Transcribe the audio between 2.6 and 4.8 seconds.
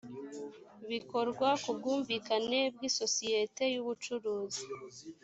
bw’isosiyete y’ubucuruzi